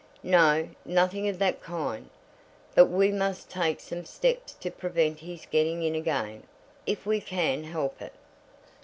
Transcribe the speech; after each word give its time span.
"No; 0.23 0.67
nothing 0.83 1.29
of 1.29 1.37
that 1.37 1.61
kind. 1.61 2.09
But 2.73 2.87
we 2.87 3.11
must 3.11 3.51
take 3.51 3.79
some 3.79 4.03
steps 4.03 4.53
to 4.53 4.71
prevent 4.71 5.19
his 5.19 5.45
getting 5.45 5.83
in 5.83 5.93
again, 5.93 6.41
if 6.87 7.05
we 7.05 7.21
can 7.21 7.65
help 7.65 8.01
it." 8.01 8.13